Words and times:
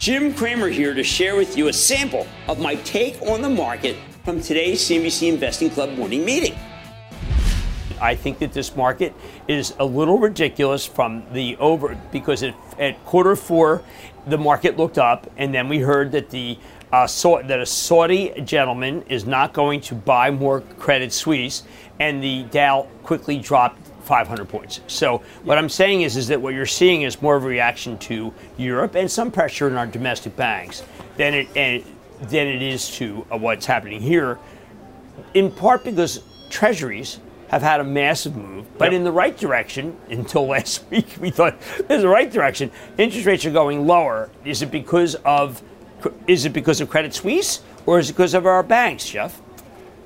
Jim 0.00 0.32
Cramer 0.32 0.68
here 0.70 0.94
to 0.94 1.04
share 1.04 1.36
with 1.36 1.58
you 1.58 1.68
a 1.68 1.72
sample 1.74 2.26
of 2.48 2.58
my 2.58 2.74
take 2.76 3.20
on 3.20 3.42
the 3.42 3.50
market 3.50 3.98
from 4.24 4.40
today's 4.40 4.80
CNBC 4.80 5.28
Investing 5.28 5.68
Club 5.68 5.90
morning 5.90 6.24
meeting. 6.24 6.58
I 8.00 8.14
think 8.14 8.38
that 8.38 8.54
this 8.54 8.74
market 8.74 9.12
is 9.46 9.74
a 9.78 9.84
little 9.84 10.18
ridiculous 10.18 10.86
from 10.86 11.22
the 11.34 11.54
over 11.58 12.00
because 12.12 12.40
it, 12.40 12.54
at 12.78 13.04
quarter 13.04 13.36
four, 13.36 13.82
the 14.26 14.38
market 14.38 14.78
looked 14.78 14.96
up, 14.96 15.30
and 15.36 15.52
then 15.52 15.68
we 15.68 15.80
heard 15.80 16.12
that 16.12 16.30
the 16.30 16.56
uh, 16.90 17.06
so, 17.06 17.42
that 17.42 17.60
a 17.60 17.66
Saudi 17.66 18.32
gentleman 18.40 19.02
is 19.02 19.26
not 19.26 19.52
going 19.52 19.82
to 19.82 19.94
buy 19.94 20.30
more 20.30 20.62
Credit 20.78 21.12
Suisse, 21.12 21.64
and 21.98 22.22
the 22.22 22.44
Dow 22.44 22.88
quickly 23.02 23.38
dropped 23.38 23.89
500 24.10 24.48
points. 24.48 24.80
So 24.88 25.18
what 25.44 25.56
I'm 25.56 25.68
saying 25.68 26.02
is, 26.02 26.16
is 26.16 26.26
that 26.28 26.40
what 26.40 26.52
you're 26.52 26.66
seeing 26.66 27.02
is 27.02 27.22
more 27.22 27.36
of 27.36 27.44
a 27.44 27.46
reaction 27.46 27.96
to 27.98 28.34
Europe 28.56 28.96
and 28.96 29.08
some 29.08 29.30
pressure 29.30 29.68
in 29.68 29.76
our 29.76 29.86
domestic 29.86 30.34
banks 30.34 30.82
than 31.16 31.32
it 31.32 31.48
and, 31.56 31.84
than 32.22 32.48
it 32.48 32.60
is 32.60 32.90
to 32.96 33.24
uh, 33.30 33.38
what's 33.38 33.66
happening 33.66 34.02
here. 34.02 34.36
In 35.32 35.52
part 35.52 35.84
because 35.84 36.24
Treasuries 36.50 37.20
have 37.50 37.62
had 37.62 37.78
a 37.78 37.84
massive 37.84 38.34
move, 38.34 38.66
but 38.78 38.86
yep. 38.86 38.94
in 38.94 39.04
the 39.04 39.12
right 39.12 39.36
direction. 39.36 39.96
Until 40.10 40.48
last 40.48 40.90
week, 40.90 41.06
we 41.20 41.30
thought 41.30 41.56
there's 41.86 42.02
the 42.02 42.08
right 42.08 42.32
direction. 42.32 42.72
Interest 42.98 43.26
rates 43.26 43.46
are 43.46 43.52
going 43.52 43.86
lower. 43.86 44.28
Is 44.44 44.60
it 44.60 44.72
because 44.72 45.14
of 45.24 45.62
is 46.26 46.46
it 46.46 46.52
because 46.52 46.80
of 46.80 46.90
Credit 46.90 47.14
Suisse 47.14 47.60
or 47.86 48.00
is 48.00 48.10
it 48.10 48.14
because 48.14 48.34
of 48.34 48.44
our 48.44 48.64
banks, 48.64 49.08
Jeff? 49.08 49.40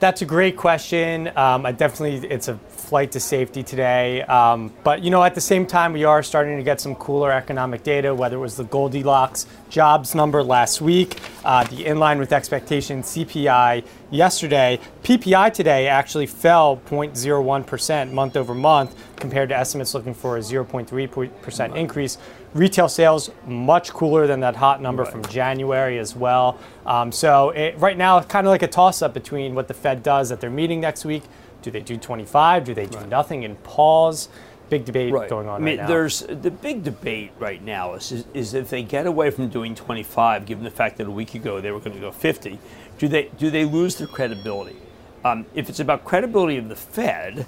That's 0.00 0.22
a 0.22 0.26
great 0.26 0.56
question. 0.56 1.26
Um, 1.36 1.66
I 1.66 1.72
definitely, 1.72 2.28
it's 2.28 2.46
a 2.46 2.56
flight 2.68 3.10
to 3.12 3.20
safety 3.20 3.64
today. 3.64 4.22
Um, 4.22 4.72
but 4.84 5.02
you 5.02 5.10
know, 5.10 5.24
at 5.24 5.34
the 5.34 5.40
same 5.40 5.66
time, 5.66 5.92
we 5.92 6.04
are 6.04 6.22
starting 6.22 6.56
to 6.56 6.62
get 6.62 6.80
some 6.80 6.94
cooler 6.94 7.32
economic 7.32 7.82
data. 7.82 8.14
Whether 8.14 8.36
it 8.36 8.40
was 8.40 8.56
the 8.56 8.62
Goldilocks 8.62 9.46
jobs 9.70 10.14
number 10.14 10.40
last 10.44 10.80
week, 10.80 11.18
uh, 11.44 11.64
the 11.64 11.84
in 11.84 11.98
line 11.98 12.20
with 12.20 12.32
expectations 12.32 13.06
CPI 13.06 13.84
yesterday, 14.10 14.80
PPI 15.02 15.52
today 15.52 15.86
actually 15.86 16.26
fell 16.26 16.76
0.01 16.88 17.66
percent 17.66 18.12
month 18.12 18.36
over 18.36 18.54
month 18.54 18.94
compared 19.16 19.48
to 19.50 19.56
estimates 19.56 19.94
looking 19.94 20.14
for 20.14 20.36
a 20.36 20.40
0.3 20.40 21.42
percent 21.42 21.76
increase. 21.76 22.18
Retail 22.54 22.88
sales 22.88 23.30
much 23.46 23.90
cooler 23.90 24.26
than 24.26 24.40
that 24.40 24.56
hot 24.56 24.80
number 24.80 25.02
right. 25.02 25.12
from 25.12 25.24
January 25.26 25.98
as 25.98 26.16
well. 26.16 26.58
Um, 26.86 27.12
so 27.12 27.50
it, 27.50 27.76
right 27.78 27.96
now, 27.96 28.18
it's 28.18 28.26
kind 28.26 28.46
of 28.46 28.50
like 28.50 28.62
a 28.62 28.68
toss-up 28.68 29.12
between 29.12 29.54
what 29.54 29.68
the 29.68 29.74
Fed 29.74 30.02
does 30.02 30.32
at 30.32 30.40
their 30.40 30.50
meeting 30.50 30.80
next 30.80 31.04
week. 31.04 31.24
Do 31.60 31.70
they 31.70 31.80
do 31.80 31.96
25? 31.96 32.64
Do 32.64 32.74
they 32.74 32.86
do 32.86 32.98
right. 32.98 33.08
nothing 33.08 33.44
and 33.44 33.62
pause? 33.64 34.28
Big 34.68 34.84
debate 34.84 35.12
right. 35.12 35.28
going 35.28 35.48
on 35.48 35.62
I 35.62 35.64
mean, 35.64 35.78
right 35.78 35.82
now. 35.82 35.88
There's 35.88 36.20
the 36.20 36.50
big 36.50 36.84
debate 36.84 37.32
right 37.38 37.62
now 37.62 37.94
is, 37.94 38.12
is, 38.12 38.24
is 38.34 38.54
if 38.54 38.70
they 38.70 38.82
get 38.82 39.06
away 39.06 39.30
from 39.30 39.48
doing 39.48 39.74
25, 39.74 40.44
given 40.44 40.64
the 40.64 40.70
fact 40.70 40.98
that 40.98 41.06
a 41.06 41.10
week 41.10 41.34
ago 41.34 41.60
they 41.60 41.70
were 41.70 41.80
going 41.80 41.94
to 41.94 42.00
go 42.00 42.12
50, 42.12 42.58
do 42.98 43.08
they 43.08 43.30
do 43.38 43.50
they 43.50 43.64
lose 43.64 43.96
their 43.96 44.06
credibility? 44.06 44.76
Um, 45.24 45.46
if 45.54 45.68
it's 45.68 45.80
about 45.80 46.04
credibility 46.04 46.58
of 46.58 46.68
the 46.68 46.76
Fed, 46.76 47.46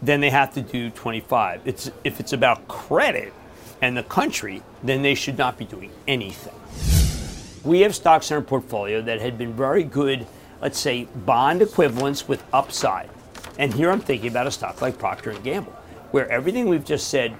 then 0.00 0.20
they 0.20 0.30
have 0.30 0.54
to 0.54 0.62
do 0.62 0.90
25. 0.90 1.62
It's 1.64 1.90
if 2.04 2.20
it's 2.20 2.32
about 2.32 2.68
credit, 2.68 3.32
and 3.82 3.96
the 3.96 4.02
country, 4.02 4.62
then 4.82 5.02
they 5.02 5.14
should 5.14 5.38
not 5.38 5.58
be 5.58 5.64
doing 5.64 5.90
anything. 6.06 6.54
We 7.64 7.80
have 7.80 7.94
stocks 7.94 8.30
in 8.30 8.36
our 8.36 8.42
portfolio 8.42 9.02
that 9.02 9.20
had 9.20 9.38
been 9.38 9.52
very 9.52 9.84
good, 9.84 10.26
let's 10.60 10.78
say, 10.78 11.04
bond 11.04 11.62
equivalents 11.62 12.28
with 12.28 12.42
upside. 12.52 13.10
And 13.58 13.72
here 13.72 13.90
I'm 13.90 14.00
thinking 14.00 14.30
about 14.30 14.46
a 14.46 14.50
stock 14.50 14.80
like 14.80 14.98
Procter 14.98 15.32
& 15.32 15.42
Gamble, 15.42 15.74
where 16.10 16.28
everything 16.30 16.68
we've 16.68 16.84
just 16.84 17.08
said, 17.08 17.34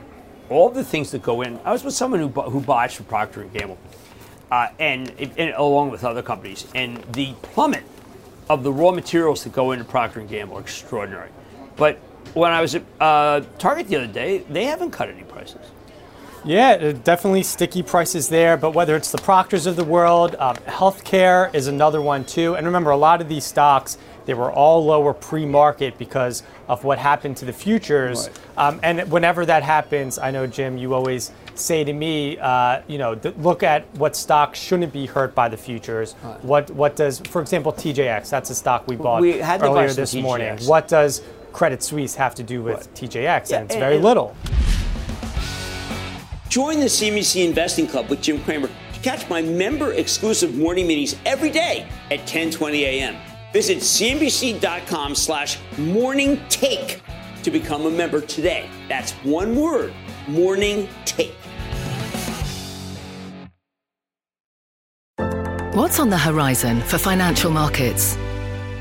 all 0.49 0.69
the 0.69 0.85
things 0.85 1.11
that 1.13 1.23
go 1.23 1.43
in. 1.43 1.59
I 1.65 1.73
was 1.73 1.85
with 1.85 1.95
someone 1.95 2.21
who, 2.21 2.29
who 2.29 2.61
buys 2.61 2.95
for 2.95 3.05
Procter 3.05 3.45
& 3.45 3.53
Gamble, 3.53 3.79
uh, 4.51 4.69
and, 4.79 5.11
and 5.19 5.55
along 5.55 5.91
with 5.91 6.05
other 6.05 6.23
companies, 6.23 6.67
and 6.75 6.97
the 7.13 7.35
plummet 7.43 7.85
of 8.49 8.65
the 8.65 8.73
raw 8.73 8.91
materials 8.91 9.45
that 9.45 9.53
go 9.53 9.73
into 9.73 9.85
Procter 9.85 10.21
& 10.21 10.27
Gamble 10.27 10.57
are 10.57 10.61
extraordinary. 10.61 11.31
But 11.77 11.99
when 12.35 12.53
I 12.53 12.61
was 12.61 12.75
at 12.75 12.83
uh, 13.01 13.43
Target 13.59 13.89
the 13.89 13.97
other 13.97 14.07
day, 14.07 14.39
they 14.39 14.65
haven't 14.65 14.91
cut 14.91 15.09
any 15.09 15.23
prices. 15.23 15.67
Yeah, 16.45 16.71
uh, 16.71 16.93
definitely 16.93 17.43
sticky 17.43 17.83
prices 17.83 18.29
there. 18.29 18.57
But 18.57 18.73
whether 18.73 18.97
it's 18.97 19.13
the 19.13 19.19
Procters 19.19 19.67
of 19.67 19.77
the 19.77 19.85
world, 19.85 20.37
uh, 20.39 20.55
healthcare 20.67 21.55
is 21.55 21.67
another 21.67 22.01
one 22.01 22.25
too. 22.25 22.55
And 22.57 22.67
remember, 22.67 22.91
a 22.91 22.97
lot 22.97 23.21
of 23.21 23.29
these 23.29 23.45
stocks 23.45 23.99
they 24.27 24.35
were 24.35 24.51
all 24.51 24.85
lower 24.85 25.13
pre-market 25.13 25.99
because 25.99 26.43
of 26.69 26.85
what 26.85 26.99
happened 26.99 27.37
to 27.39 27.45
the 27.45 27.53
futures. 27.53 28.29
Right. 28.29 28.69
Um, 28.69 28.81
and 28.83 29.11
whenever 29.11 29.47
that 29.47 29.63
happens, 29.63 30.19
I 30.19 30.31
know 30.31 30.47
Jim, 30.47 30.79
you 30.79 30.95
always 30.95 31.33
say 31.55 31.85
to 31.85 31.93
me, 31.93 32.39
uh, 32.39 32.83
you 32.87 32.99
know, 32.99 33.15
th- 33.15 33.37
look 33.37 33.63
at 33.63 33.85
what 33.97 34.17
stocks 34.17 34.59
shouldn't 34.59 34.93
be 34.93 35.07
hurt 35.07 35.35
by 35.35 35.49
the 35.49 35.57
futures. 35.57 36.15
Right. 36.23 36.45
What 36.45 36.71
what 36.71 36.97
does, 36.97 37.21
for 37.21 37.41
example, 37.41 37.73
TJX? 37.73 38.31
That's 38.31 38.51
a 38.51 38.55
stock 38.55 38.87
we 38.87 38.97
bought 38.97 39.21
we 39.21 39.43
earlier 39.43 39.93
this 39.93 40.15
morning. 40.15 40.59
What 40.65 40.89
does 40.89 41.23
Credit 41.53 41.83
Suisse 41.83 42.15
have 42.15 42.35
to 42.37 42.43
do 42.43 42.63
with 42.63 42.87
right. 42.87 42.95
TJX? 42.95 43.51
Yeah, 43.51 43.57
and 43.57 43.65
it's 43.65 43.75
and, 43.75 43.81
very 43.81 43.97
and, 43.97 44.05
little. 44.05 44.37
Join 46.49 46.81
the 46.81 46.87
CNBC 46.87 47.47
Investing 47.47 47.87
Club 47.87 48.09
with 48.09 48.21
Jim 48.21 48.43
Cramer 48.43 48.69
to 48.69 49.01
catch 49.03 49.29
my 49.31 49.41
member 49.41 49.93
exclusive 49.93 50.57
morning 50.57 50.87
meetings 50.87 51.15
every 51.25 51.51
day 51.51 51.87
at 52.11 52.19
1020 52.21 52.85
a.m. 52.85 53.17
Visit 53.53 53.79
cnbc.com 53.79 55.15
slash 55.15 55.59
morning 55.77 56.41
take 56.49 57.03
to 57.43 57.51
become 57.51 57.87
a 57.87 57.91
member 57.91 58.21
today. 58.21 58.69
That's 58.89 59.13
one 59.25 59.57
word, 59.57 59.93
morning 60.29 60.89
take. 61.05 61.35
What's 65.75 65.99
on 65.99 66.11
the 66.11 66.19
horizon 66.19 66.81
for 66.81 66.99
financial 66.99 67.51
markets? 67.51 68.17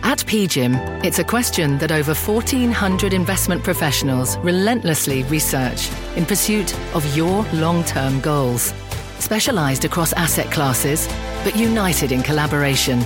At 0.02 0.20
PGIM, 0.20 1.04
it's 1.04 1.20
a 1.20 1.24
question 1.24 1.78
that 1.80 1.92
over 1.92 2.14
1,400 2.14 3.14
investment 3.14 3.64
professionals 3.64 4.38
relentlessly 4.40 5.24
research 5.24 5.90
in 6.16 6.26
pursuit 6.26 6.74
of 6.96 7.16
your 7.16 7.44
long 7.54 7.84
term 7.84 8.20
goals. 8.22 8.74
Specialised 9.20 9.84
across 9.86 10.14
asset 10.14 10.52
classes, 10.52 11.08
but 11.44 11.56
united 11.56 12.12
in 12.12 12.24
collaboration, 12.24 13.06